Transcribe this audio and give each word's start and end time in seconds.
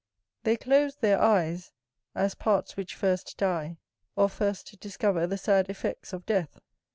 They 0.41 0.57
closed 0.57 1.01
their 1.01 1.21
eyes, 1.21 1.71
as 2.15 2.33
parts 2.33 2.75
which 2.75 2.95
first 2.95 3.37
die, 3.37 3.77
or 4.15 4.29
first 4.29 4.79
discover 4.79 5.27
the 5.27 5.37
sad 5.37 5.69
effects 5.69 6.11
of 6.11 6.25
death. 6.25 6.59